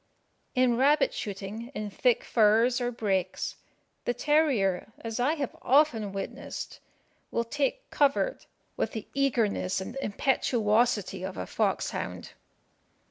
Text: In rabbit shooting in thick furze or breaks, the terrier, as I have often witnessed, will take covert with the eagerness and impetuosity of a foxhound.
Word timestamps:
In 0.55 0.77
rabbit 0.77 1.13
shooting 1.13 1.71
in 1.75 1.91
thick 1.91 2.23
furze 2.23 2.81
or 2.81 2.91
breaks, 2.91 3.57
the 4.05 4.15
terrier, 4.15 4.91
as 5.01 5.19
I 5.19 5.35
have 5.35 5.55
often 5.61 6.11
witnessed, 6.11 6.79
will 7.29 7.43
take 7.43 7.87
covert 7.91 8.47
with 8.75 8.93
the 8.93 9.07
eagerness 9.13 9.79
and 9.79 9.95
impetuosity 10.01 11.21
of 11.21 11.37
a 11.37 11.45
foxhound. 11.45 12.31